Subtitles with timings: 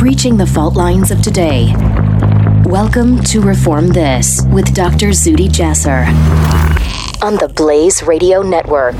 [0.00, 1.74] breaching the fault lines of today.
[2.64, 5.08] Welcome to Reform This with Dr.
[5.08, 6.06] Zuhdi Jasser
[7.22, 8.96] on the Blaze Radio Network.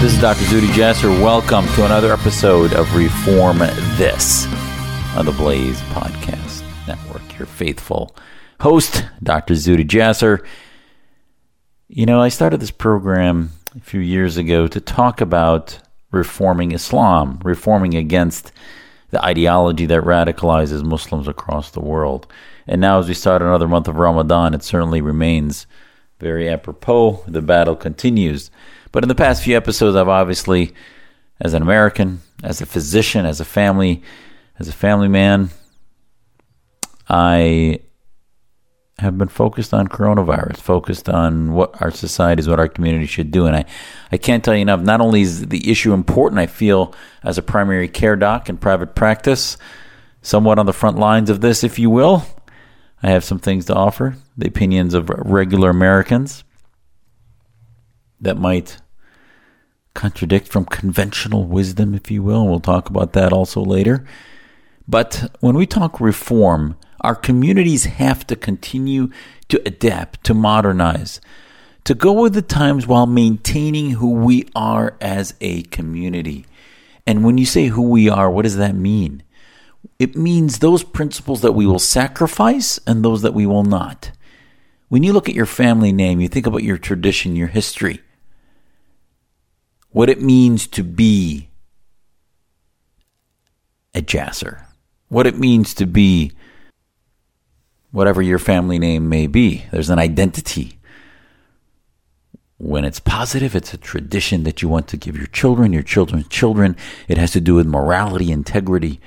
[0.00, 0.42] This is Dr.
[0.46, 1.08] Zuhdi Jasser.
[1.22, 3.58] Welcome to another episode of Reform
[3.98, 4.46] This
[5.16, 7.38] on the Blaze Podcast Network.
[7.38, 8.16] Your faithful
[8.58, 9.54] host, Dr.
[9.54, 10.44] Zuhdi Jasser.
[11.96, 15.78] You know, I started this program a few years ago to talk about
[16.10, 18.52] reforming Islam, reforming against
[19.08, 22.26] the ideology that radicalizes Muslims across the world.
[22.66, 25.66] And now, as we start another month of Ramadan, it certainly remains
[26.20, 27.24] very apropos.
[27.26, 28.50] The battle continues.
[28.92, 30.74] But in the past few episodes, I've obviously,
[31.40, 34.02] as an American, as a physician, as a family,
[34.58, 35.48] as a family man,
[37.08, 37.80] I
[38.98, 43.46] have been focused on coronavirus, focused on what our societies, what our community should do.
[43.46, 43.64] And I,
[44.10, 44.80] I can't tell you enough.
[44.80, 48.94] Not only is the issue important, I feel as a primary care doc in private
[48.94, 49.58] practice,
[50.22, 52.24] somewhat on the front lines of this, if you will.
[53.02, 56.42] I have some things to offer, the opinions of regular Americans
[58.20, 58.78] that might
[59.92, 62.46] contradict from conventional wisdom, if you will.
[62.46, 64.06] We'll talk about that also later.
[64.88, 69.10] But when we talk reform, our communities have to continue
[69.48, 71.20] to adapt, to modernize,
[71.84, 76.46] to go with the times while maintaining who we are as a community.
[77.06, 79.22] And when you say who we are, what does that mean?
[79.98, 84.10] It means those principles that we will sacrifice and those that we will not.
[84.88, 88.02] When you look at your family name, you think about your tradition, your history,
[89.90, 91.48] what it means to be
[93.94, 94.64] a Jasser,
[95.08, 96.32] what it means to be
[97.96, 99.64] whatever your family name may be.
[99.72, 100.78] There's an identity.
[102.58, 106.28] When it's positive, it's a tradition that you want to give your children, your children's
[106.28, 106.76] children.
[107.08, 109.00] It has to do with morality, integrity,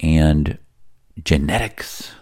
[0.00, 0.58] and
[1.22, 2.16] genetics.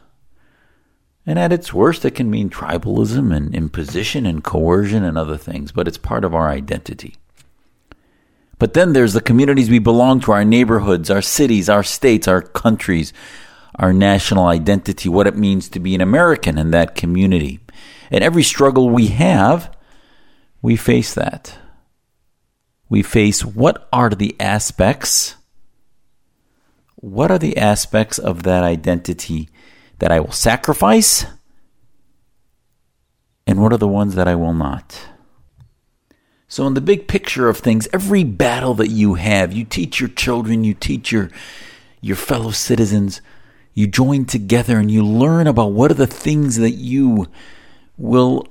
[1.25, 5.73] And at its worst, it can mean tribalism and imposition and coercion and other things,
[5.73, 7.17] but it's part of our identity.
[8.59, 12.43] But then there's the communities we belong to, our neighborhoods, our cities, our states, our
[12.43, 13.15] countries,
[13.77, 17.61] our national identity, what it means to be an American in that community.
[18.11, 19.77] And every struggle we have,
[20.63, 21.59] we face that.
[22.89, 25.37] We face what are the aspects,
[26.97, 29.49] what are the aspects of that identity
[29.99, 31.27] that I will sacrifice,
[33.47, 35.09] and what are the ones that I will not?
[36.47, 40.11] So, in the big picture of things, every battle that you have, you teach your
[40.11, 41.31] children, you teach your,
[42.01, 43.21] your fellow citizens,
[43.75, 47.27] you join together and you learn about what are the things that you
[47.99, 48.47] will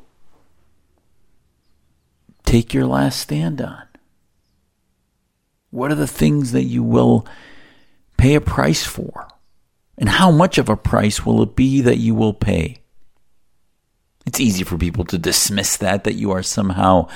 [2.44, 3.84] take your last stand on.
[5.72, 7.26] What are the things that you will
[8.18, 9.28] pay a price for?
[9.98, 12.78] And how much of a price will it be that you will pay?
[14.26, 17.08] It's easy for people to dismiss that, that you are somehow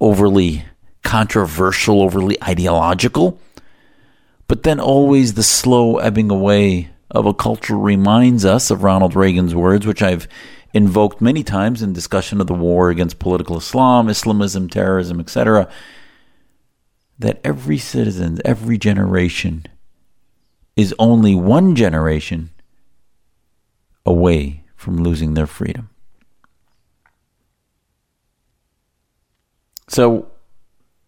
[0.00, 0.64] overly
[1.02, 3.38] controversial, overly ideological.
[4.46, 9.54] But then always the slow ebbing away of a culture reminds us of Ronald Reagan's
[9.54, 10.28] words, which I've
[10.72, 15.68] invoked many times in discussion of the war against political Islam, Islamism, terrorism, etc.,
[17.18, 19.66] that every citizen, every generation
[20.76, 22.50] is only one generation
[24.06, 25.90] away from losing their freedom.
[29.88, 30.30] So,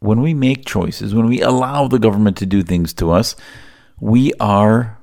[0.00, 3.36] when we make choices, when we allow the government to do things to us,
[4.00, 4.98] we are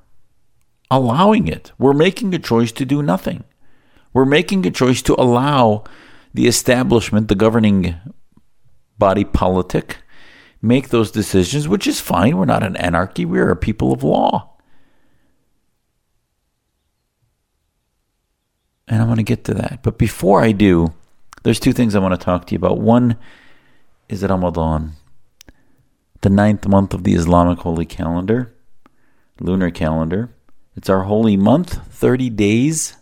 [0.91, 1.72] allowing it.
[1.77, 3.44] We're making a choice to do nothing.
[4.13, 5.83] We're making a choice to allow
[6.33, 7.95] the establishment, the governing
[8.97, 9.97] body politic,
[10.61, 12.38] make those decisions, which is fine.
[12.38, 14.57] We're not an anarchy, we're a people of law.
[18.88, 19.81] And I'm going to get to that.
[19.83, 20.94] But before I do,
[21.44, 22.80] there's two things I want to talk to you about.
[22.80, 23.18] One
[24.09, 24.94] is Ramadan,
[26.21, 28.56] the ninth month of the Islamic holy calendar,
[29.39, 30.33] lunar calendar.
[30.75, 32.98] It's our holy month, 30 days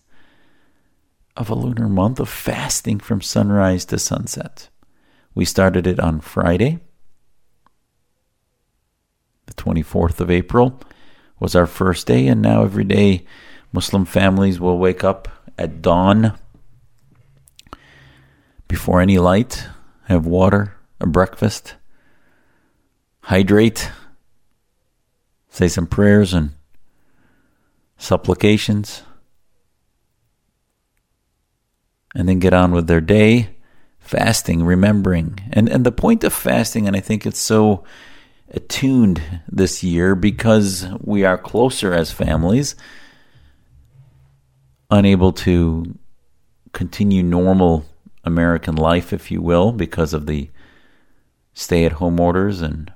[1.36, 4.70] of a lunar month of fasting from sunrise to sunset.
[5.36, 6.80] We started it on Friday.
[9.46, 10.80] The 24th of April
[11.40, 13.26] was our first day, and now every day
[13.72, 15.28] Muslim families will wake up
[15.58, 16.38] at dawn
[18.68, 19.68] before any light,
[20.06, 21.76] have water, a breakfast,
[23.22, 23.92] hydrate,
[25.50, 26.57] say some prayers, and
[27.98, 29.04] supplications,
[32.16, 33.56] and then get on with their day,
[34.00, 35.40] fasting, remembering.
[35.52, 37.84] And and the point of fasting, and I think it's so
[38.50, 42.76] attuned this year because we are closer as families,
[44.90, 45.98] unable to
[46.72, 47.86] continue normal
[48.24, 50.50] American life, if you will, because of the
[51.54, 52.94] stay at home orders and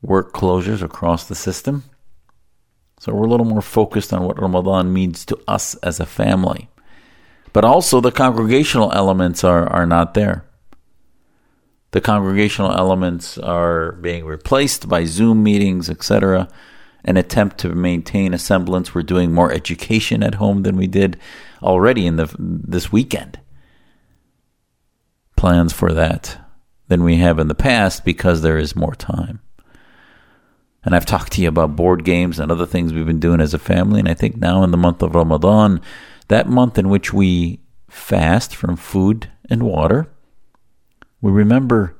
[0.00, 1.84] work closures across the system.
[3.04, 6.70] So we're a little more focused on what Ramadan means to us as a family.
[7.52, 10.46] But also the congregational elements are, are not there.
[11.90, 16.48] The congregational elements are being replaced by Zoom meetings, etc.
[17.04, 18.94] An attempt to maintain a semblance.
[18.94, 21.20] We're doing more education at home than we did
[21.62, 23.38] already in the this weekend.
[25.36, 26.38] Plans for that
[26.88, 29.43] than we have in the past because there is more time.
[30.84, 33.54] And I've talked to you about board games and other things we've been doing as
[33.54, 34.00] a family.
[34.00, 35.80] And I think now in the month of Ramadan,
[36.28, 40.10] that month in which we fast from food and water,
[41.22, 41.96] we remember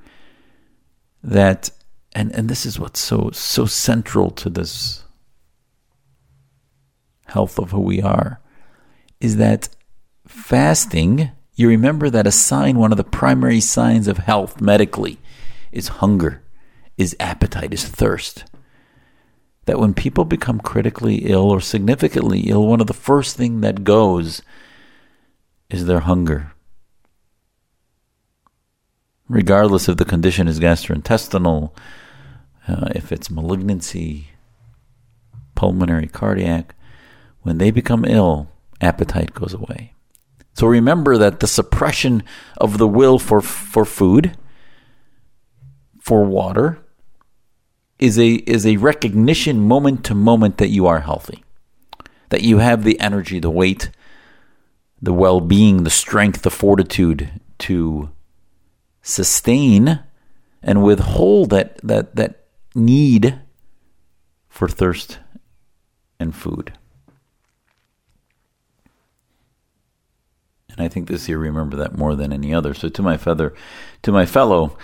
[1.23, 1.71] that,
[2.15, 5.05] and, and this is what's so, so central to this
[7.27, 8.41] health of who we are,
[9.19, 9.71] is that
[10.27, 15.19] fasting, you remember that a sign, one of the primary signs of health medically,
[15.73, 16.43] is hunger,
[16.99, 18.45] is appetite, is thirst
[19.67, 23.85] that when people become critically ill or significantly ill, one of the first thing that
[23.85, 24.43] goes
[25.71, 26.53] is their hunger.
[29.29, 31.73] Regardless if the condition is gastrointestinal,
[32.69, 34.29] uh, if it's malignancy,
[35.55, 36.75] pulmonary, cardiac,
[37.43, 38.49] when they become ill,
[38.81, 39.95] appetite goes away.
[40.53, 42.23] So remember that the suppression
[42.59, 44.37] of the will for, for food,
[46.01, 46.84] for water,
[48.05, 51.43] is a is a recognition moment to moment that you are healthy.
[52.29, 53.91] That you have the energy, the weight,
[55.01, 58.11] the well-being, the strength, the fortitude to
[59.03, 60.01] sustain
[60.63, 63.41] and withhold that that that need
[64.49, 65.19] for thirst
[66.21, 66.73] and food.
[70.69, 72.75] And I think this year remember that more than any other.
[72.75, 73.55] So to my feather
[74.03, 74.77] to my fellow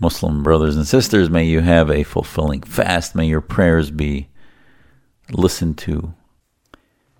[0.00, 3.14] Muslim brothers and sisters, may you have a fulfilling fast.
[3.14, 4.28] May your prayers be
[5.30, 6.14] listened to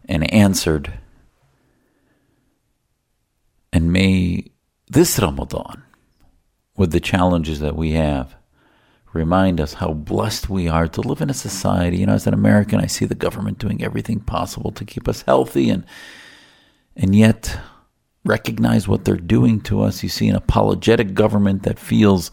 [0.06, 0.92] and answered.
[3.72, 4.50] And may
[4.88, 5.82] this Ramadan,
[6.76, 8.34] with the challenges that we have,
[9.12, 11.98] remind us how blessed we are to live in a society.
[11.98, 15.22] You know, as an American, I see the government doing everything possible to keep us
[15.22, 15.84] healthy and
[16.96, 17.58] and yet
[18.24, 20.02] recognize what they're doing to us.
[20.02, 22.30] You see an apologetic government that feels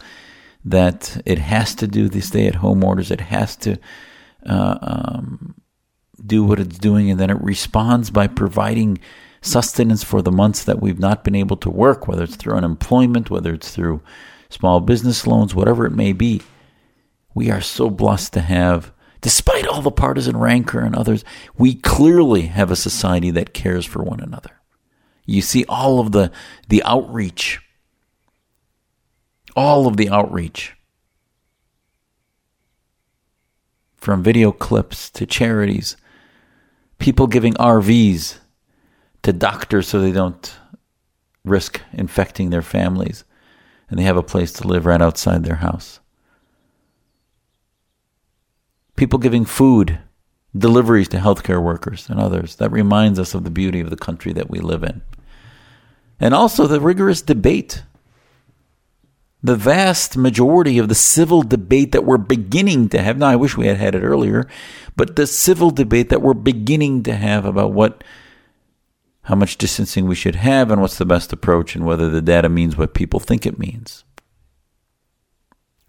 [0.64, 3.78] that it has to do the stay at home orders, it has to
[4.46, 5.54] uh, um,
[6.24, 8.98] do what it's doing, and then it responds by providing
[9.40, 13.30] sustenance for the months that we've not been able to work, whether it's through unemployment,
[13.30, 14.02] whether it's through
[14.50, 16.42] small business loans, whatever it may be.
[17.34, 21.24] We are so blessed to have, despite all the partisan rancor and others,
[21.56, 24.60] we clearly have a society that cares for one another.
[25.24, 26.32] You see all of the
[26.68, 27.60] the outreach
[29.58, 30.76] all of the outreach
[33.96, 35.96] from video clips to charities,
[37.00, 38.38] people giving RVs
[39.24, 40.54] to doctors so they don't
[41.44, 43.24] risk infecting their families
[43.90, 45.98] and they have a place to live right outside their house.
[48.94, 49.98] People giving food,
[50.56, 52.54] deliveries to healthcare workers and others.
[52.56, 55.02] That reminds us of the beauty of the country that we live in.
[56.20, 57.82] And also the rigorous debate
[59.42, 63.18] the vast majority of the civil debate that we're beginning to have.
[63.18, 64.48] Now, I wish we had had it earlier,
[64.96, 68.02] but the civil debate that we're beginning to have about what,
[69.22, 72.48] how much distancing we should have and what's the best approach and whether the data
[72.48, 74.04] means what people think it means.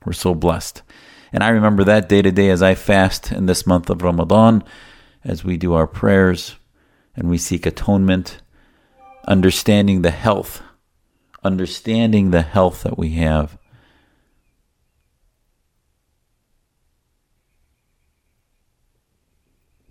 [0.05, 0.83] We're so blessed.
[1.33, 4.63] And I remember that day to day as I fast in this month of Ramadan,
[5.23, 6.55] as we do our prayers
[7.15, 8.41] and we seek atonement,
[9.27, 10.61] understanding the health
[11.43, 13.57] understanding the health that we have.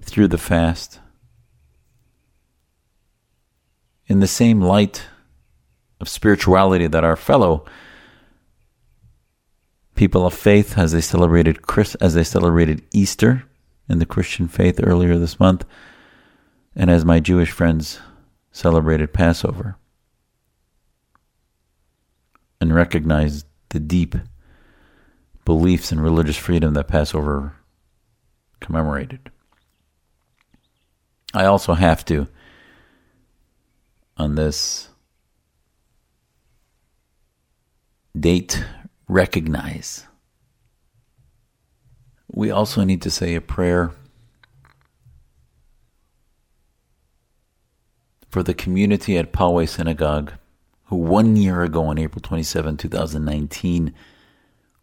[0.02, 1.00] Through the fast,
[4.06, 5.04] in the same light
[6.00, 7.66] of spirituality that our fellow
[9.94, 13.44] people of faith, as they celebrated Chris, as they celebrated Easter
[13.88, 15.64] in the Christian faith earlier this month,
[16.74, 18.00] and as my Jewish friends
[18.50, 19.76] celebrated Passover
[22.60, 24.14] and recognize the deep
[25.44, 27.54] beliefs and religious freedom that Passover
[28.60, 29.30] commemorated.
[31.34, 32.26] I also have to,
[34.16, 34.88] on this
[38.18, 38.64] date
[39.06, 40.06] recognize.
[42.30, 43.92] We also need to say a prayer
[48.28, 50.32] for the community at Poway Synagogue,
[50.96, 53.94] one year ago on April 27, 2019,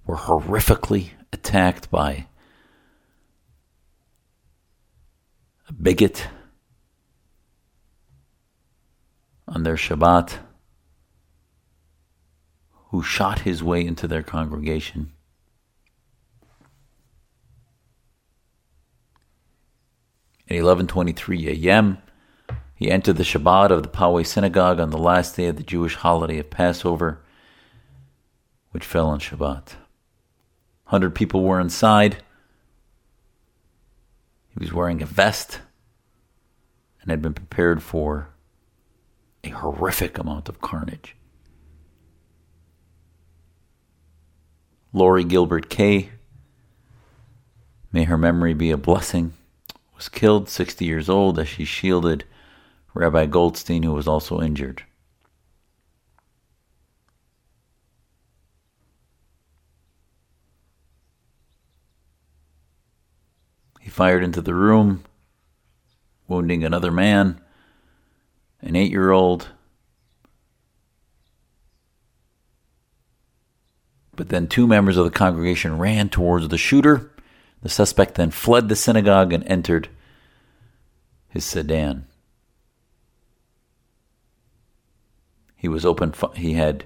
[0.06, 2.28] were horrifically attacked by
[5.68, 6.28] a bigot
[9.48, 10.38] on their Shabbat
[12.90, 15.12] who shot his way into their congregation.
[20.48, 21.98] At 11:23 a.m.,
[22.76, 25.96] he entered the Shabbat of the Poway synagogue on the last day of the Jewish
[25.96, 27.22] holiday of Passover,
[28.72, 29.76] which fell on Shabbat.
[30.84, 32.18] 100 people were inside.
[34.50, 35.62] He was wearing a vest
[37.02, 38.30] and had been prepared for
[39.44, 41.16] a horrific amount of carnage.
[44.92, 46.10] Lori Gilbert Kaye,
[47.92, 49.34] may her memory be a blessing,
[49.96, 52.26] was killed 60 years old as she shielded
[52.96, 54.84] Rabbi Goldstein, who was also injured.
[63.82, 65.04] He fired into the room,
[66.30, 67.42] wounding another man,
[68.62, 69.50] an eight year old.
[74.16, 77.12] But then two members of the congregation ran towards the shooter.
[77.62, 79.90] The suspect then fled the synagogue and entered
[81.28, 82.08] his sedan.
[85.56, 86.14] He was open.
[86.36, 86.86] He had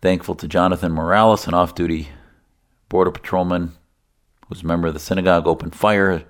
[0.00, 2.08] thankful to Jonathan Morales, an off-duty
[2.88, 3.68] border patrolman
[4.40, 6.24] who was a member of the synagogue, opened fire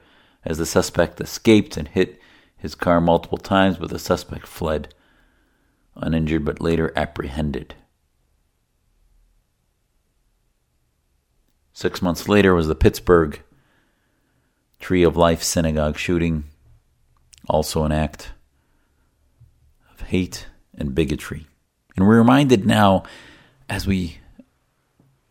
[0.44, 2.20] as the suspect escaped and hit
[2.56, 4.94] his car multiple times, but the suspect fled
[5.96, 7.74] uninjured but later apprehended.
[11.72, 13.42] Six months later was the Pittsburgh
[14.78, 16.44] Tree of Life Synagogue shooting,
[17.48, 18.33] also an act
[19.94, 20.46] of hate
[20.76, 21.46] and bigotry.
[21.96, 23.04] And we're reminded now,
[23.68, 24.18] as we,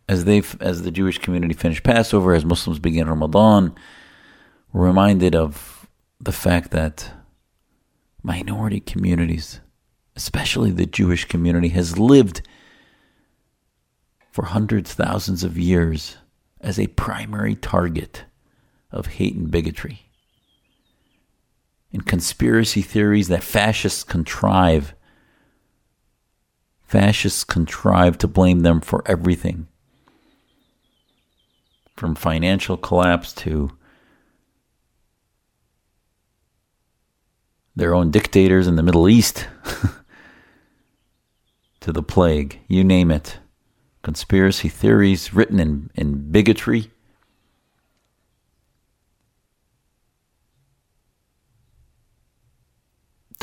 [0.08, 3.75] as they, as the Jewish community finish Passover, as Muslims begin Ramadan,
[4.72, 5.88] we're reminded of
[6.20, 7.12] the fact that
[8.22, 9.60] minority communities,
[10.15, 12.41] especially the Jewish community, has lived
[14.32, 16.17] for hundreds, thousands of years
[16.62, 18.24] as a primary target
[18.91, 20.02] of hate and bigotry.
[21.93, 24.95] And conspiracy theories that fascists contrive.
[26.85, 29.67] Fascists contrive to blame them for everything
[31.95, 33.69] from financial collapse to
[37.75, 39.47] their own dictators in the Middle East
[41.79, 43.38] to the plague, you name it
[44.03, 46.91] conspiracy theories written in, in bigotry.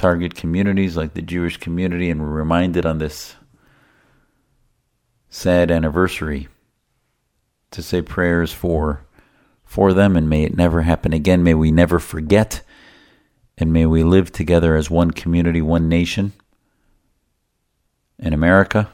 [0.00, 3.36] Target communities like the Jewish community, and we're reminded on this
[5.28, 6.48] sad anniversary
[7.70, 9.04] to say prayers for
[9.62, 11.42] for them and may it never happen again.
[11.42, 12.62] May we never forget
[13.58, 16.32] and may we live together as one community one nation
[18.18, 18.90] in America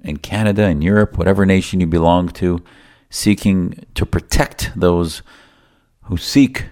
[0.00, 2.62] in Canada, in Europe, whatever nation you belong to,
[3.10, 5.22] seeking to protect those
[6.02, 6.66] who seek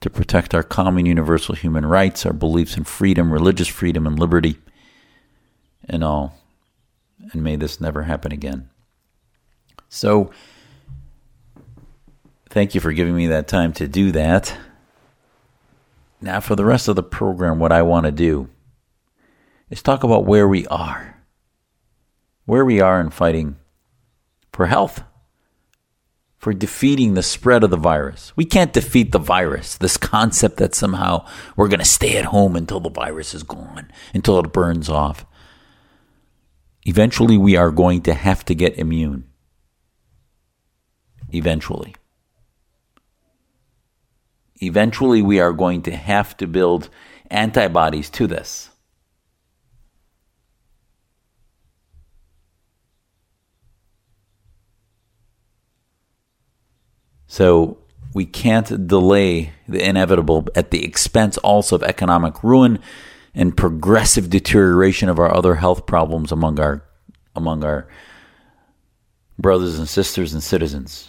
[0.00, 4.56] to protect our common universal human rights, our beliefs in freedom, religious freedom, and liberty,
[5.88, 6.38] and all.
[7.32, 8.70] And may this never happen again.
[9.88, 10.30] So,
[12.48, 14.56] thank you for giving me that time to do that.
[16.20, 18.48] Now, for the rest of the program, what I want to do
[19.68, 21.10] is talk about where we are
[22.50, 23.54] where we are in fighting
[24.52, 25.04] for health,
[26.40, 28.32] for defeating the spread of the virus.
[28.34, 32.56] We can't defeat the virus, this concept that somehow we're going to stay at home
[32.56, 35.26] until the virus is gone, until it burns off.
[36.86, 39.28] Eventually, we are going to have to get immune.
[41.28, 41.94] Eventually.
[44.62, 46.88] Eventually, we are going to have to build
[47.30, 48.69] antibodies to this.
[57.30, 57.78] So
[58.12, 62.80] we can't delay the inevitable at the expense also of economic ruin
[63.36, 66.82] and progressive deterioration of our other health problems among our
[67.36, 67.86] among our
[69.38, 71.08] brothers and sisters and citizens.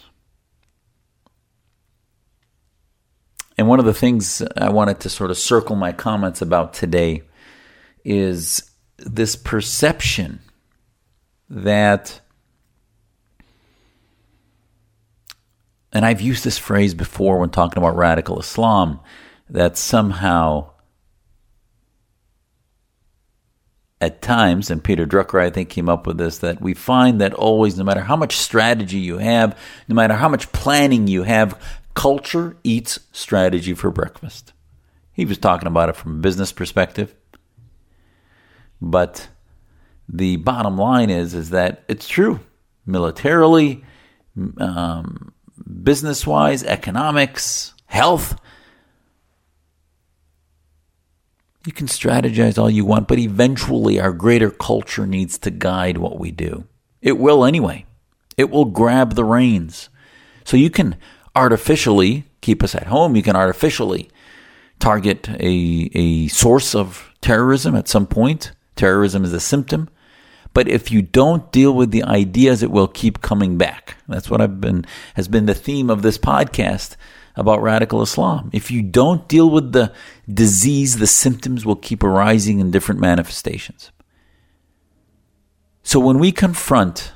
[3.57, 7.23] And one of the things I wanted to sort of circle my comments about today
[8.05, 10.39] is this perception
[11.49, 12.21] that
[15.91, 18.99] and I've used this phrase before when talking about radical Islam
[19.49, 20.71] that somehow
[24.01, 27.35] at times, and Peter Drucker, I think, came up with this, that we find that
[27.35, 29.57] always, no matter how much strategy you have,
[29.87, 31.61] no matter how much planning you have,
[31.93, 34.53] culture eats strategy for breakfast.
[35.13, 37.13] He was talking about it from a business perspective.
[38.81, 39.27] But
[40.09, 42.39] the bottom line is, is that it's true.
[42.87, 43.83] Militarily,
[44.57, 45.31] um,
[45.83, 48.39] business wise, economics, health.
[51.65, 56.19] You can strategize all you want, but eventually our greater culture needs to guide what
[56.19, 56.65] we do.
[57.01, 57.85] It will anyway.
[58.37, 59.89] It will grab the reins.
[60.43, 60.95] So you can
[61.35, 63.15] artificially keep us at home.
[63.15, 64.09] You can artificially
[64.79, 68.51] target a, a source of terrorism at some point.
[68.75, 69.89] Terrorism is a symptom.
[70.53, 73.95] But if you don't deal with the ideas, it will keep coming back.
[74.07, 76.95] That's what I've been has been the theme of this podcast
[77.35, 78.49] about radical Islam.
[78.53, 79.93] If you don't deal with the
[80.31, 83.91] disease, the symptoms will keep arising in different manifestations.
[85.83, 87.13] So when we confront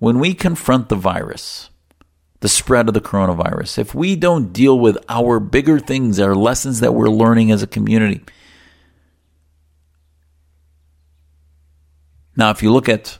[0.00, 1.68] when we confront the virus,
[2.40, 6.80] the spread of the coronavirus, if we don't deal with our bigger things, our lessons
[6.80, 8.22] that we're learning as a community,
[12.36, 13.18] Now, if you look at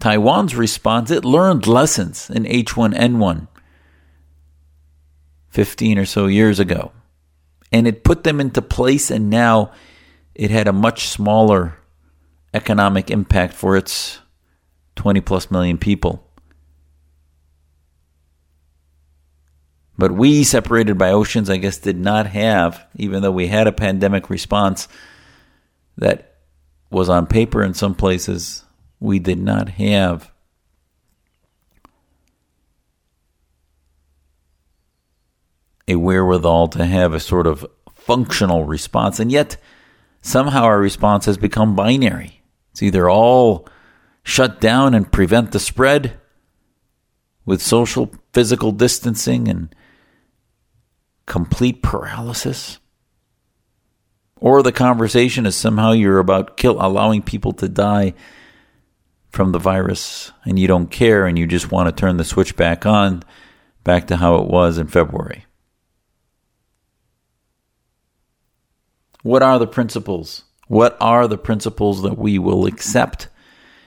[0.00, 3.48] Taiwan's response, it learned lessons in H1N1
[5.50, 6.92] 15 or so years ago.
[7.72, 9.72] And it put them into place, and now
[10.34, 11.78] it had a much smaller
[12.52, 14.20] economic impact for its
[14.96, 16.22] 20 plus million people.
[19.98, 23.72] But we, separated by oceans, I guess, did not have, even though we had a
[23.72, 24.88] pandemic response,
[25.96, 26.35] that
[26.90, 28.64] was on paper in some places.
[29.00, 30.32] We did not have
[35.88, 39.20] a wherewithal to have a sort of functional response.
[39.20, 39.56] And yet,
[40.20, 42.42] somehow our response has become binary.
[42.72, 43.68] It's either all
[44.22, 46.18] shut down and prevent the spread
[47.44, 49.74] with social physical distancing and
[51.26, 52.78] complete paralysis
[54.40, 58.14] or the conversation is somehow you're about kill allowing people to die
[59.30, 62.56] from the virus and you don't care and you just want to turn the switch
[62.56, 63.22] back on
[63.84, 65.44] back to how it was in February.
[69.22, 70.44] What are the principles?
[70.68, 73.28] What are the principles that we will accept?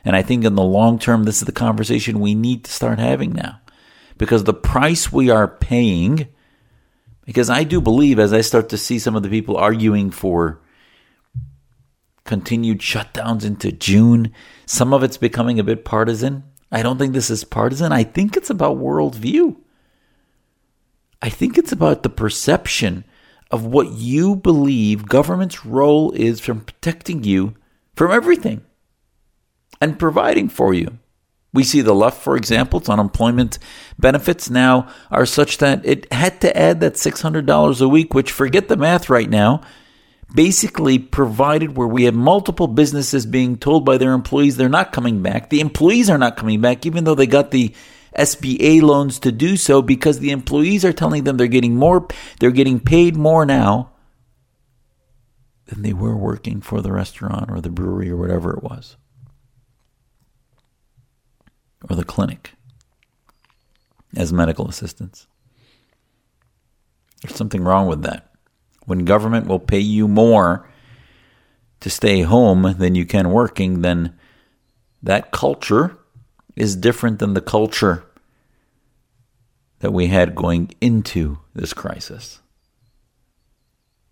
[0.05, 2.99] And I think in the long term, this is the conversation we need to start
[2.99, 3.59] having now.
[4.17, 6.27] Because the price we are paying
[7.29, 10.59] because I do believe, as I start to see some of the people arguing for
[12.25, 14.33] continued shutdowns into June,
[14.65, 16.43] some of it's becoming a bit partisan.
[16.71, 17.91] I don't think this is partisan.
[17.91, 19.57] I think it's about worldview.
[21.21, 23.03] I think it's about the perception
[23.51, 27.53] of what you believe government's role is from protecting you
[27.95, 28.65] from everything
[29.79, 30.97] and providing for you.
[31.51, 33.57] We see the left, for example, its unemployment
[33.97, 38.67] benefits now are such that it had to add that $600 a week, which forget
[38.67, 39.61] the math right now,
[40.33, 45.23] basically provided where we have multiple businesses being told by their employees they're not coming
[45.23, 45.49] back.
[45.49, 47.73] The employees are not coming back, even though they got the
[48.15, 52.07] SBA loans to do so, because the employees are telling them they're getting more,
[52.39, 53.91] they're getting paid more now
[55.65, 58.97] than they were working for the restaurant or the brewery or whatever it was
[61.87, 62.53] or the clinic
[64.15, 65.27] as medical assistants.
[67.21, 68.31] There's something wrong with that.
[68.85, 70.67] When government will pay you more
[71.81, 74.17] to stay home than you can working, then
[75.03, 75.97] that culture
[76.55, 78.03] is different than the culture
[79.79, 82.39] that we had going into this crisis.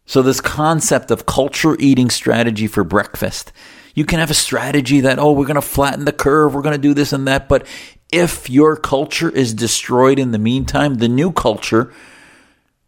[0.06, 3.52] So, this concept of culture eating strategy for breakfast
[3.98, 6.76] you can have a strategy that, oh, we're going to flatten the curve, we're going
[6.76, 7.50] to do this and that.
[7.50, 7.66] But
[8.14, 11.92] if your culture is destroyed in the meantime, the new culture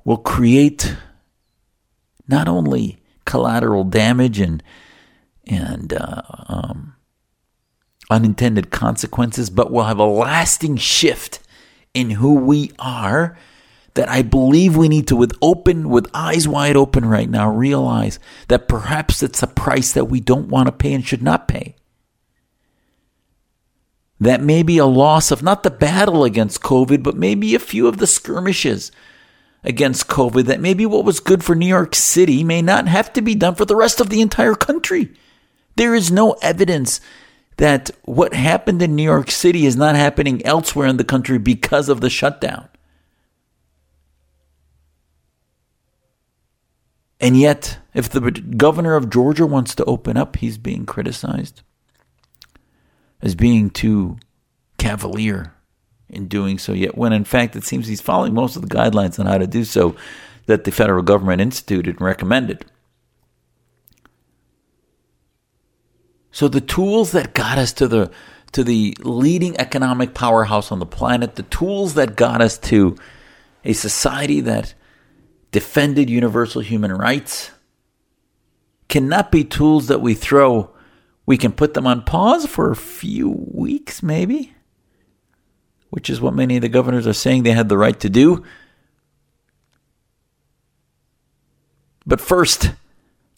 [0.05, 0.95] will create
[2.27, 4.61] not only collateral damage and
[5.47, 6.93] and uh, um,
[8.11, 11.39] unintended consequences, but will have a lasting shift
[11.95, 13.35] in who we are
[13.99, 18.17] that I believe we need to, with open, with eyes wide open right now, realize
[18.47, 21.75] that perhaps it's a price that we don't want to pay and should not pay.
[24.17, 27.89] That may be a loss of not the battle against COVID, but maybe a few
[27.89, 28.89] of the skirmishes
[29.65, 33.21] against COVID that maybe what was good for New York City may not have to
[33.21, 35.11] be done for the rest of the entire country.
[35.75, 37.01] There is no evidence
[37.57, 41.89] that what happened in New York City is not happening elsewhere in the country because
[41.89, 42.69] of the shutdown.
[47.19, 51.61] And yet, if the governor of Georgia wants to open up, he's being criticized
[53.21, 54.17] as being too
[54.77, 55.53] cavalier
[56.07, 59.19] in doing so yet, when in fact it seems he's following most of the guidelines
[59.19, 59.95] on how to do so
[60.45, 62.65] that the federal government instituted and recommended.
[66.31, 68.11] So the tools that got us to the
[68.53, 72.95] to the leading economic powerhouse on the planet, the tools that got us to
[73.63, 74.73] a society that
[75.51, 77.51] defended universal human rights
[78.87, 80.71] cannot be tools that we throw.
[81.25, 84.53] We can put them on pause for a few weeks, maybe
[85.89, 88.43] which is what many of the governors are saying they had the right to do.
[92.05, 92.71] But first,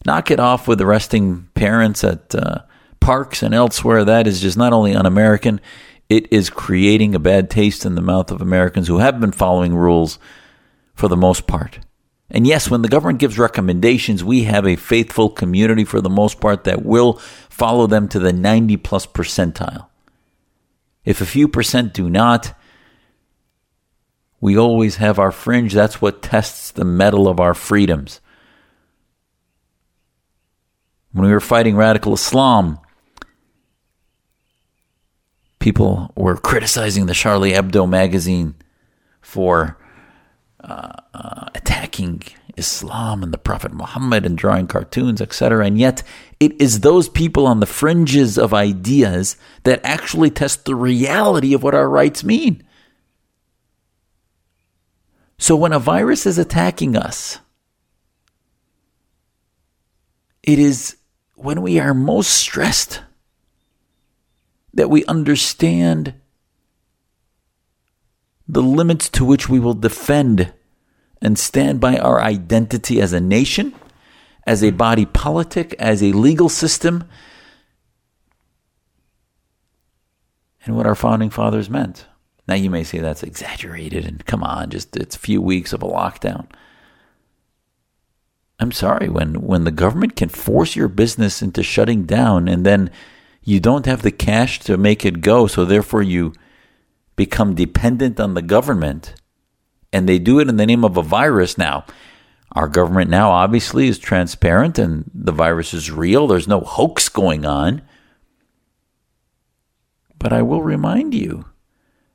[0.06, 2.62] knock it off with arresting parents at uh,
[3.00, 4.04] parks and elsewhere.
[4.04, 5.60] That is just not only un American,
[6.08, 9.74] it is creating a bad taste in the mouth of Americans who have been following
[9.74, 10.18] rules
[10.94, 11.80] for the most part.
[12.34, 16.40] And yes, when the government gives recommendations, we have a faithful community for the most
[16.40, 17.18] part that will
[17.50, 19.88] follow them to the 90 plus percentile.
[21.04, 22.54] If a few percent do not,
[24.40, 25.74] we always have our fringe.
[25.74, 28.20] That's what tests the mettle of our freedoms.
[31.12, 32.78] When we were fighting radical Islam,
[35.58, 38.54] people were criticizing the Charlie Hebdo magazine
[39.20, 39.76] for
[40.62, 42.22] uh, attacking
[42.56, 45.66] Islam and the Prophet Muhammad and drawing cartoons, etc.
[45.66, 46.02] And yet,
[46.38, 51.62] it is those people on the fringes of ideas that actually test the reality of
[51.62, 52.62] what our rights mean.
[55.38, 57.38] So, when a virus is attacking us,
[60.42, 60.96] it is
[61.34, 63.02] when we are most stressed
[64.74, 66.14] that we understand
[68.52, 70.52] the limits to which we will defend
[71.22, 73.74] and stand by our identity as a nation,
[74.46, 77.08] as a body politic, as a legal system,
[80.66, 82.04] and what our founding fathers meant.
[82.46, 85.82] Now you may say that's exaggerated and come on, just it's a few weeks of
[85.82, 86.46] a lockdown.
[88.60, 92.90] I'm sorry, when when the government can force your business into shutting down and then
[93.42, 96.34] you don't have the cash to make it go, so therefore you
[97.16, 99.14] become dependent on the government
[99.92, 101.84] and they do it in the name of a virus now.
[102.52, 106.26] Our government now obviously is transparent and the virus is real.
[106.26, 107.82] There's no hoax going on.
[110.18, 111.46] But I will remind you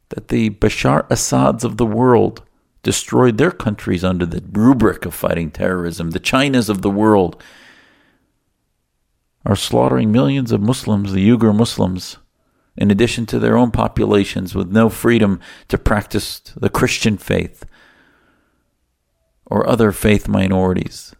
[0.09, 2.43] that the Bashar Assads of the world
[2.83, 6.11] destroyed their countries under the rubric of fighting terrorism.
[6.11, 7.41] The Chinas of the world
[9.45, 12.17] are slaughtering millions of Muslims, the Uyghur Muslims,
[12.77, 17.65] in addition to their own populations with no freedom to practice the Christian faith
[19.45, 21.15] or other faith minorities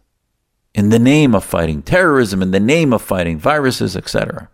[0.74, 4.48] in the name of fighting terrorism, in the name of fighting viruses, etc.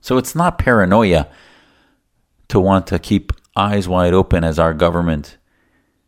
[0.00, 1.28] So it's not paranoia
[2.48, 5.36] to want to keep eyes wide open as our government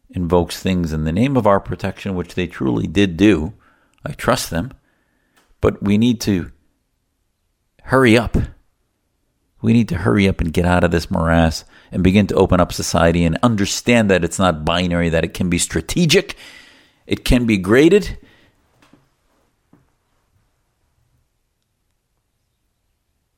[0.09, 3.53] invokes things in the name of our protection, which they truly did do.
[4.05, 4.73] I trust them.
[5.61, 6.51] But we need to
[7.85, 8.37] hurry up
[9.63, 12.61] we need to hurry up and get out of this morass and begin to open
[12.61, 16.37] up society and understand that it's not binary, that it can be strategic,
[17.07, 18.19] it can be graded.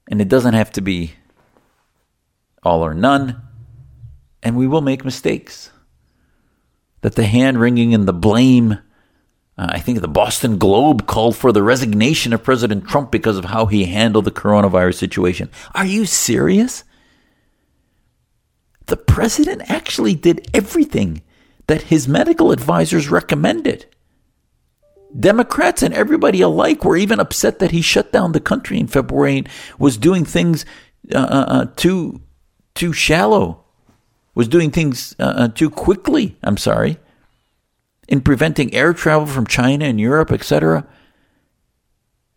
[0.09, 1.15] And it doesn't have to be
[2.63, 3.41] all or none.
[4.43, 5.71] And we will make mistakes.
[7.01, 8.79] That the hand wringing and the blame
[9.59, 13.47] uh, I think the Boston Globe called for the resignation of President Trump because of
[13.47, 15.51] how he handled the coronavirus situation.
[15.75, 16.85] Are you serious?
[18.87, 21.23] The president actually did everything
[21.67, 23.87] that his medical advisors recommended.
[25.19, 29.39] Democrats and everybody alike were even upset that he shut down the country in February
[29.39, 30.65] and was doing things
[31.15, 32.23] uh, uh, uh too
[32.75, 33.63] too shallow,
[34.35, 36.39] was doing things uh, uh, too quickly.
[36.43, 36.97] I'm sorry
[38.13, 40.87] in preventing air travel from China and Europe, etc.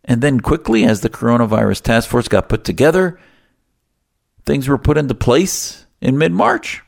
[0.04, 3.20] And then quickly, as the coronavirus task force got put together,
[4.46, 6.82] things were put into place in mid March.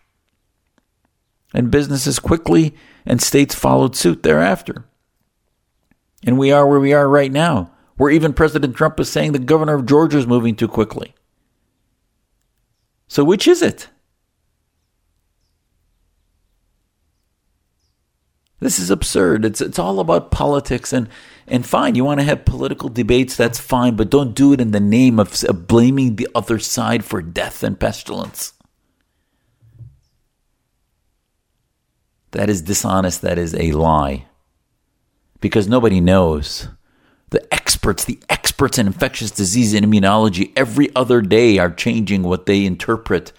[1.52, 2.74] And businesses quickly
[3.04, 4.86] and states followed suit thereafter.
[6.24, 9.38] And we are where we are right now, where even President Trump is saying the
[9.38, 11.14] governor of Georgia is moving too quickly.
[13.06, 13.88] So, which is it?
[18.60, 19.44] This is absurd.
[19.44, 21.08] It's it's all about politics and
[21.50, 24.72] and fine, you want to have political debates, that's fine, but don't do it in
[24.72, 28.52] the name of, of blaming the other side for death and pestilence.
[32.32, 34.26] That is dishonest, that is a lie.
[35.40, 36.68] Because nobody knows.
[37.30, 42.46] The experts, the experts in infectious disease and immunology every other day are changing what
[42.46, 43.32] they interpret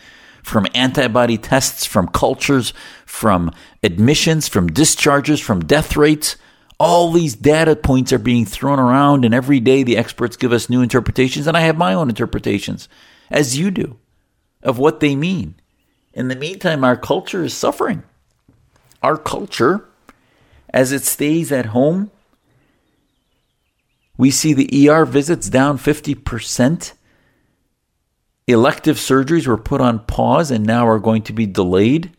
[0.49, 2.73] from antibody tests, from cultures,
[3.05, 3.51] from
[3.83, 6.35] admissions, from discharges, from death rates.
[6.79, 10.69] All these data points are being thrown around, and every day the experts give us
[10.69, 12.89] new interpretations, and I have my own interpretations,
[13.29, 13.97] as you do,
[14.63, 15.55] of what they mean.
[16.13, 18.03] In the meantime, our culture is suffering.
[19.03, 19.85] Our culture,
[20.71, 22.11] as it stays at home,
[24.17, 26.93] we see the ER visits down 50%.
[28.49, 32.11] Elective surgeries were put on pause and now are going to be delayed.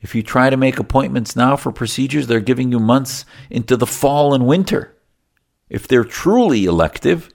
[0.00, 3.86] If you try to make appointments now for procedures, they're giving you months into the
[3.86, 4.96] fall and winter.
[5.70, 7.28] If they're truly elective,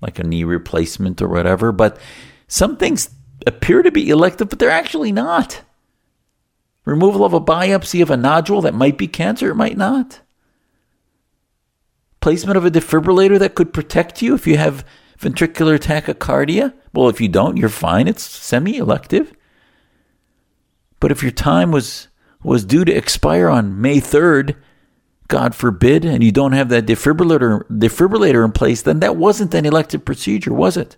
[0.00, 1.98] like a knee replacement or whatever, but
[2.48, 3.10] some things
[3.46, 5.60] appear to be elective, but they're actually not.
[6.86, 10.22] Removal of a biopsy of a nodule that might be cancer, it might not
[12.24, 14.82] placement of a defibrillator that could protect you if you have
[15.20, 16.72] ventricular tachycardia?
[16.94, 18.08] Well, if you don't, you're fine.
[18.08, 19.34] It's semi elective.
[21.00, 22.08] But if your time was
[22.42, 24.56] was due to expire on May 3rd,
[25.28, 29.66] God forbid, and you don't have that defibrillator defibrillator in place, then that wasn't an
[29.66, 30.96] elective procedure, was it?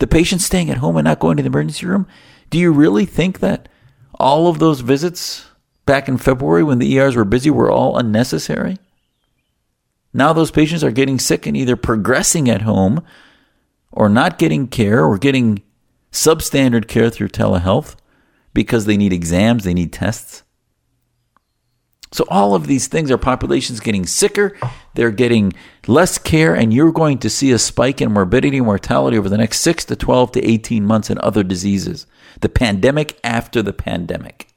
[0.00, 2.08] The patient staying at home and not going to the emergency room?
[2.50, 3.68] Do you really think that
[4.18, 5.46] all of those visits
[5.86, 8.78] back in February when the ERs were busy were all unnecessary?
[10.14, 13.04] Now those patients are getting sick and either progressing at home
[13.90, 15.62] or not getting care or getting
[16.12, 17.96] substandard care through telehealth
[18.54, 20.44] because they need exams, they need tests.
[22.12, 24.56] So all of these things, our population's getting sicker,
[24.94, 25.52] they're getting
[25.88, 29.36] less care, and you're going to see a spike in morbidity and mortality over the
[29.36, 32.06] next six to 12 to 18 months in other diseases.
[32.40, 34.53] The pandemic after the pandemic.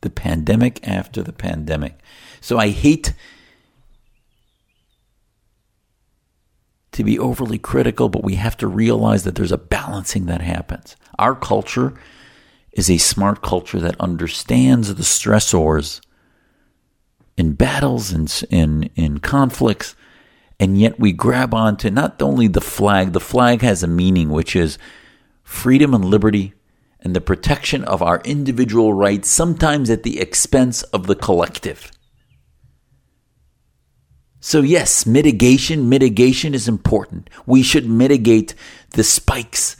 [0.00, 1.98] The pandemic after the pandemic.
[2.40, 3.14] So I hate
[6.92, 10.96] to be overly critical, but we have to realize that there's a balancing that happens.
[11.18, 11.94] Our culture
[12.72, 16.00] is a smart culture that understands the stressors
[17.36, 19.94] in battles and in, in conflicts,
[20.58, 24.54] and yet we grab onto not only the flag, the flag has a meaning, which
[24.54, 24.78] is
[25.42, 26.54] freedom and liberty
[27.02, 31.90] and the protection of our individual rights, sometimes at the expense of the collective.
[34.40, 37.28] So, yes, mitigation, mitigation is important.
[37.46, 38.54] We should mitigate
[38.90, 39.76] the spikes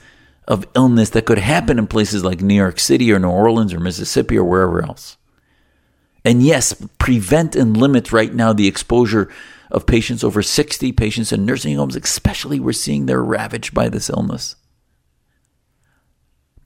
[0.47, 3.81] of illness that could happen in places like New York City or New Orleans or
[3.81, 5.17] Mississippi or wherever else.
[6.25, 9.31] And yes, prevent and limit right now the exposure
[9.71, 14.11] of patients over 60, patients in nursing homes, especially we're seeing they're ravaged by this
[14.11, 14.57] illness.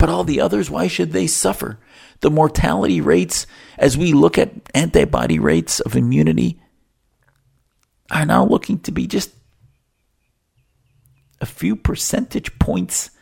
[0.05, 1.79] But all the others, why should they suffer?
[2.21, 3.47] The mortality rates,
[3.79, 6.61] as we look at antibody rates of immunity,
[8.11, 9.31] are now looking to be just
[11.41, 13.13] a few percentage points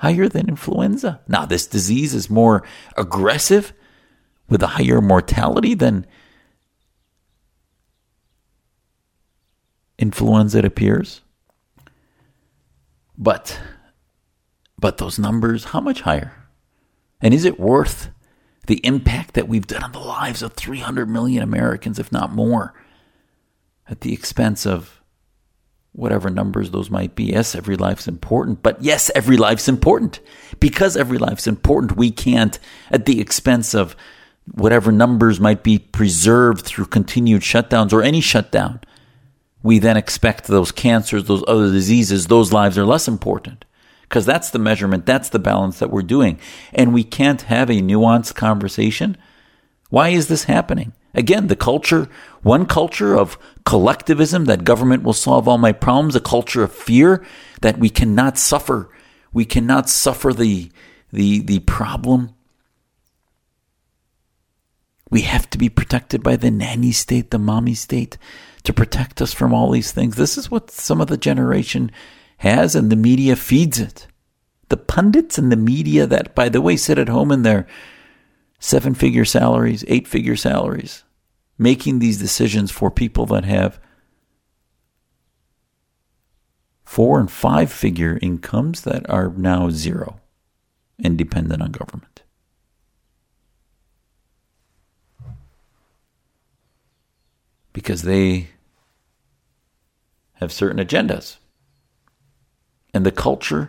[0.00, 1.22] higher than influenza.
[1.26, 2.62] Now, this disease is more
[2.98, 3.72] aggressive
[4.50, 6.04] with a higher mortality than
[9.98, 11.22] influenza, it appears.
[13.16, 13.58] But
[14.78, 16.48] but those numbers, how much higher?
[17.20, 18.10] And is it worth
[18.66, 22.74] the impact that we've done on the lives of 300 million Americans, if not more,
[23.88, 25.00] at the expense of
[25.92, 27.24] whatever numbers those might be?
[27.24, 30.20] Yes, every life's important, but yes, every life's important.
[30.60, 32.58] Because every life's important, we can't,
[32.90, 33.96] at the expense of
[34.52, 38.80] whatever numbers might be preserved through continued shutdowns or any shutdown,
[39.62, 43.64] we then expect those cancers, those other diseases, those lives are less important
[44.08, 46.38] because that's the measurement, that's the balance that we're doing.
[46.72, 49.16] And we can't have a nuanced conversation.
[49.90, 50.92] Why is this happening?
[51.14, 52.08] Again, the culture,
[52.42, 57.24] one culture of collectivism that government will solve all my problems, a culture of fear
[57.62, 58.90] that we cannot suffer.
[59.32, 60.70] We cannot suffer the,
[61.12, 62.34] the, the problem.
[65.10, 68.18] We have to be protected by the nanny state, the mommy state,
[68.64, 70.16] to protect us from all these things.
[70.16, 71.90] This is what some of the generation
[72.38, 74.06] has, and the media feeds it.
[74.68, 77.66] The pundits and the media that, by the way, sit at home in their
[78.58, 81.04] seven figure salaries, eight figure salaries,
[81.58, 83.80] making these decisions for people that have
[86.84, 90.20] four and five figure incomes that are now zero.
[91.02, 92.22] and dependent on government.
[97.72, 98.48] Because they
[100.34, 101.36] have certain agendas.
[102.96, 103.68] And the culture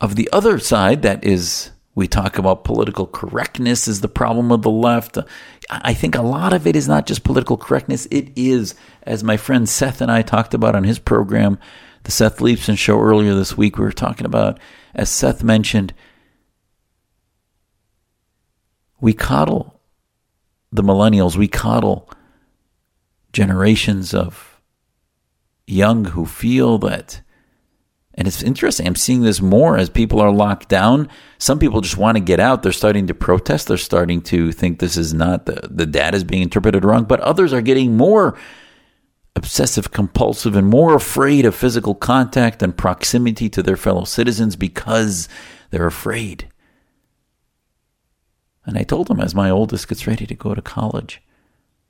[0.00, 4.62] of the other side that is we talk about political correctness is the problem of
[4.62, 5.18] the left.
[5.68, 8.06] I think a lot of it is not just political correctness.
[8.12, 11.58] It is, as my friend Seth and I talked about on his program,
[12.04, 14.60] the Seth Leibsohn show earlier this week, we were talking about,
[14.94, 15.92] as Seth mentioned,
[19.00, 19.80] we coddle
[20.70, 22.08] the millennials, we coddle
[23.32, 24.60] generations of
[25.66, 27.22] young who feel that
[28.20, 28.86] and it's interesting.
[28.86, 31.08] I'm seeing this more as people are locked down.
[31.38, 32.62] Some people just want to get out.
[32.62, 33.66] They're starting to protest.
[33.66, 37.04] They're starting to think this is not the, the data is being interpreted wrong.
[37.04, 38.38] But others are getting more
[39.34, 45.26] obsessive compulsive and more afraid of physical contact and proximity to their fellow citizens because
[45.70, 46.46] they're afraid.
[48.66, 51.22] And I told him as my oldest gets ready to go to college,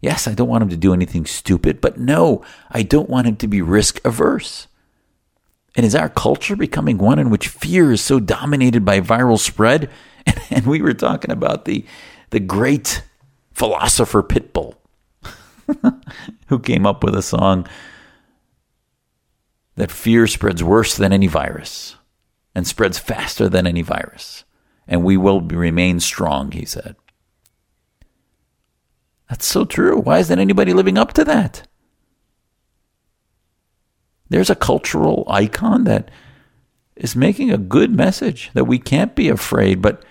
[0.01, 3.35] yes, I don't want him to do anything stupid, but no, I don't want him
[3.35, 4.69] to be risk averse.
[5.77, 9.91] And is our culture becoming one in which fear is so dominated by viral spread?
[10.27, 11.85] And, and we were talking about the,
[12.31, 13.03] the great
[13.53, 14.75] philosopher Pitbull,
[16.47, 17.67] who came up with a song
[19.77, 21.97] that fear spreads worse than any virus
[22.55, 24.45] and spreads faster than any virus.
[24.89, 26.97] And we will remain strong, he said.
[29.29, 29.99] That's so true.
[29.99, 31.69] Why isn't anybody living up to that?
[34.31, 36.11] There's a cultural icon that
[36.97, 40.05] is making a good message that we can't be afraid, but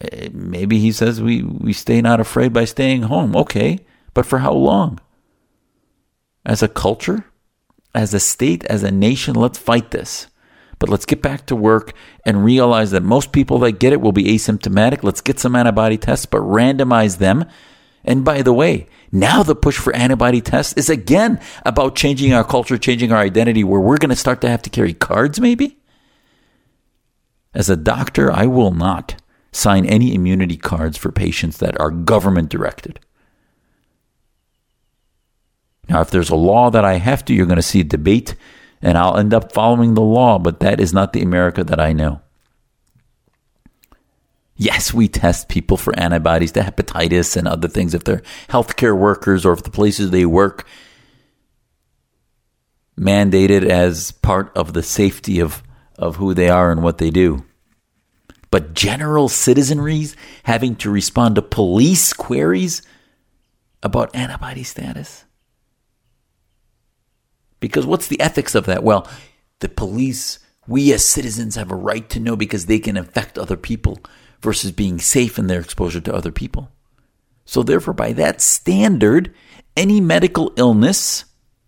[0.00, 3.36] eh, maybe he says we, we stay not afraid by staying home.
[3.36, 3.80] Okay,
[4.14, 4.98] but for how long?
[6.44, 7.26] As a culture,
[7.94, 10.28] as a state, as a nation, let's fight this.
[10.78, 14.12] But let's get back to work and realize that most people that get it will
[14.12, 15.02] be asymptomatic.
[15.02, 17.46] Let's get some antibody tests, but randomize them.
[18.04, 22.44] And by the way, now the push for antibody tests is again about changing our
[22.44, 25.78] culture, changing our identity, where we're going to start to have to carry cards, maybe?
[27.54, 29.20] As a doctor, I will not
[29.52, 33.00] sign any immunity cards for patients that are government directed.
[35.88, 38.34] Now, if there's a law that I have to, you're going to see a debate,
[38.82, 41.92] and I'll end up following the law, but that is not the America that I
[41.92, 42.20] know.
[44.56, 49.44] Yes, we test people for antibodies to hepatitis and other things if they're healthcare workers
[49.44, 50.66] or if the places they work
[52.98, 55.62] mandated as part of the safety of,
[55.98, 57.44] of who they are and what they do.
[58.50, 62.80] But general citizenries having to respond to police queries
[63.82, 65.24] about antibody status?
[67.60, 68.82] Because what's the ethics of that?
[68.82, 69.08] Well,
[69.60, 73.56] the police, we as citizens have a right to know because they can infect other
[73.56, 73.98] people
[74.40, 76.70] versus being safe in their exposure to other people.
[77.44, 79.32] So, therefore, by that standard,
[79.76, 81.24] any medical illness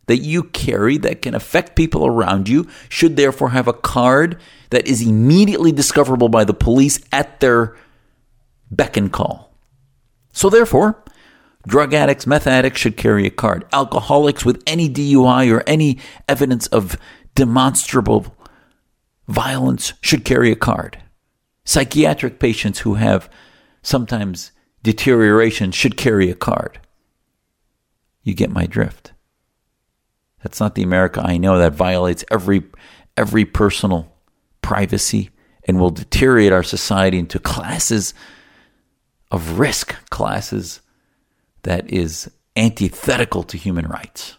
[0.07, 4.88] that you carry that can affect people around you should therefore have a card that
[4.88, 7.76] is immediately discoverable by the police at their
[8.70, 9.54] beck and call.
[10.33, 11.02] So, therefore,
[11.66, 13.64] drug addicts, meth addicts should carry a card.
[13.72, 16.96] Alcoholics with any DUI or any evidence of
[17.35, 18.35] demonstrable
[19.28, 20.98] violence should carry a card.
[21.68, 23.28] Psychiatric patients who have
[23.83, 24.52] sometimes
[24.83, 26.81] deterioration should carry a card.
[28.22, 29.12] You get my drift.
[30.42, 32.62] That's not the America I know that violates every
[33.18, 34.11] every personal
[34.62, 35.28] privacy
[35.64, 38.14] and will deteriorate our society into classes
[39.31, 40.81] of risk, classes
[41.64, 44.38] that is antithetical to human rights.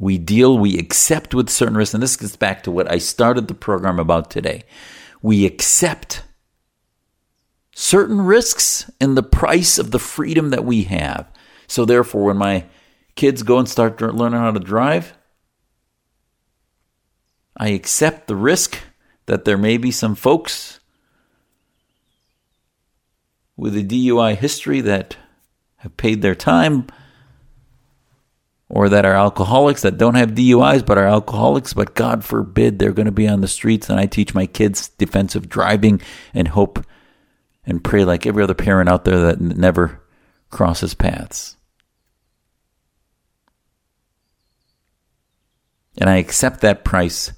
[0.00, 3.46] We deal, we accept with certain risks, and this gets back to what I started
[3.46, 4.64] the program about today
[5.24, 6.22] we accept
[7.74, 11.32] certain risks in the price of the freedom that we have.
[11.66, 12.66] So, therefore, when my
[13.14, 15.16] kids go and start learning how to drive,
[17.56, 18.80] I accept the risk
[19.24, 20.78] that there may be some folks
[23.56, 25.16] with a DUI history that
[25.78, 26.86] have paid their time
[28.68, 32.92] or that are alcoholics that don't have DUIs but are alcoholics, but God forbid they're
[32.92, 33.88] going to be on the streets.
[33.88, 36.00] And I teach my kids defensive driving
[36.32, 36.84] and hope
[37.66, 40.00] and pray like every other parent out there that never
[40.50, 41.56] crosses paths.
[45.98, 47.32] And I accept that price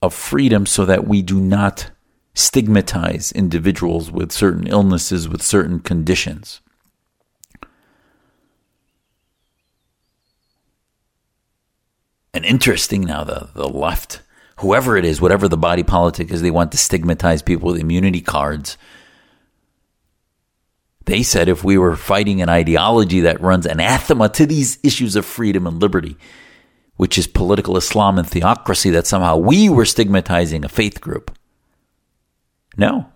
[0.00, 1.90] of freedom so that we do not
[2.34, 6.60] stigmatize individuals with certain illnesses, with certain conditions.
[12.34, 14.22] And interesting now the, the left
[14.62, 18.20] whoever it is, whatever the body politic is, they want to stigmatize people with immunity
[18.20, 18.78] cards.
[21.04, 25.26] They said if we were fighting an ideology that runs anathema to these issues of
[25.26, 26.16] freedom and liberty,
[26.96, 31.36] which is political Islam and theocracy, that somehow we were stigmatizing a faith group.
[32.76, 33.06] No.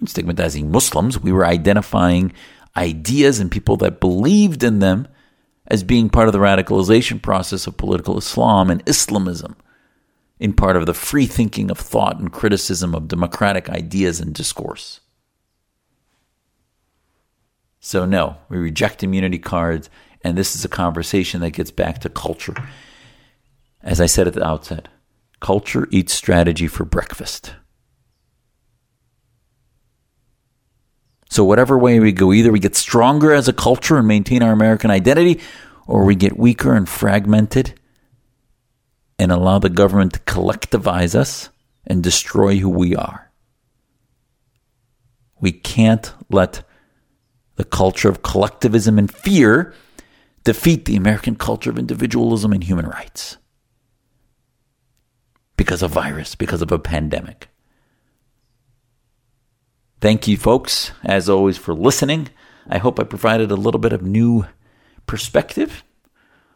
[0.00, 2.34] We're stigmatizing Muslims, we were identifying
[2.76, 5.08] ideas and people that believed in them
[5.72, 9.56] as being part of the radicalization process of political Islam and Islamism,
[10.38, 15.00] in part of the free thinking of thought and criticism of democratic ideas and discourse.
[17.80, 19.88] So, no, we reject immunity cards,
[20.22, 22.54] and this is a conversation that gets back to culture.
[23.82, 24.88] As I said at the outset,
[25.40, 27.54] culture eats strategy for breakfast.
[31.32, 34.52] So, whatever way we go, either we get stronger as a culture and maintain our
[34.52, 35.40] American identity,
[35.86, 37.72] or we get weaker and fragmented
[39.18, 41.48] and allow the government to collectivize us
[41.86, 43.32] and destroy who we are.
[45.40, 46.64] We can't let
[47.56, 49.72] the culture of collectivism and fear
[50.44, 53.38] defeat the American culture of individualism and human rights
[55.56, 57.48] because of virus, because of a pandemic.
[60.02, 62.28] Thank you, folks, as always, for listening.
[62.68, 64.44] I hope I provided a little bit of new
[65.06, 65.84] perspective.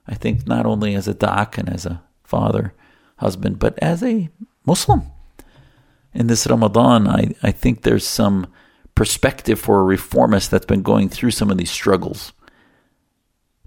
[0.05, 2.74] I think not only as a doc and as a father,
[3.18, 4.30] husband, but as a
[4.66, 5.03] Muslim.
[6.12, 8.49] In this Ramadan, I, I think there's some
[8.97, 12.32] perspective for a reformist that's been going through some of these struggles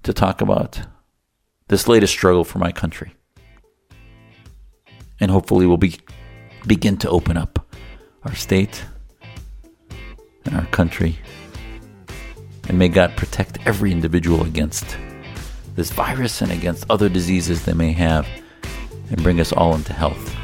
[0.03, 0.81] to talk about
[1.69, 3.13] this latest struggle for my country.
[5.21, 5.95] And hopefully, we'll be,
[6.67, 7.73] begin to open up
[8.25, 8.83] our state
[10.49, 11.17] in our country.
[12.67, 14.97] And may God protect every individual against
[15.75, 18.27] this virus and against other diseases they may have
[19.09, 20.35] and bring us all into health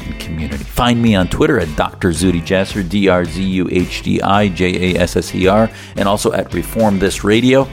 [0.00, 0.64] and community.
[0.64, 2.10] Find me on Twitter at Dr.
[2.10, 5.70] Zuhdi Jasser, D R Z U H D I J A S S E R,
[5.96, 7.68] and also at Reform This Radio.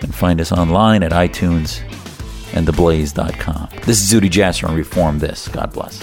[0.00, 1.80] And find us online at iTunes
[2.54, 3.68] and theblaze.com.
[3.84, 5.48] This is Zuhdi Jasser on Reform This.
[5.48, 6.00] God bless.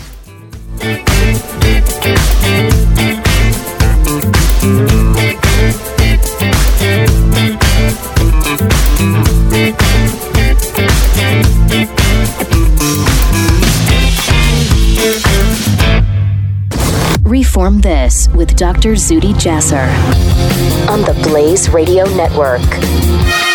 [17.60, 18.94] Reform This with Dr.
[18.94, 19.88] Zuhdi Jasser
[20.90, 23.49] on the Blaze Radio Network.